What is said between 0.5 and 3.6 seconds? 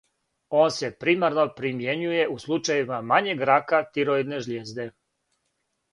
Он се примарно примјењује у случајевима мањег